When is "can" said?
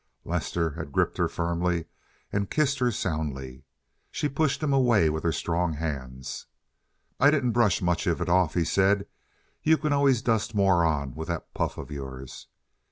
9.77-9.93